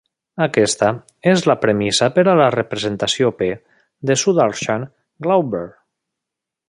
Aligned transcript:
Aquesta 0.43 0.87
és 1.31 1.43
la 1.51 1.55
premissa 1.65 2.09
per 2.15 2.23
a 2.33 2.35
la 2.39 2.47
representació 2.55 3.29
P 3.43 3.51
de 4.13 4.17
Sudarshan-Glauber. 4.23 5.67